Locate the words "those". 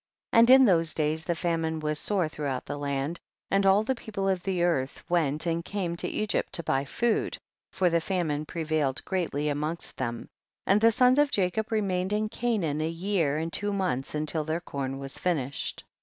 0.65-0.95